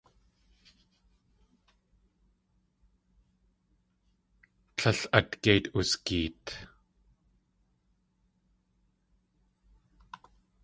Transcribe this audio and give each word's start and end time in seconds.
Tlél 4.77 4.99
at 5.17 5.31
géit 5.43 5.65
wusgeet. 5.73 6.45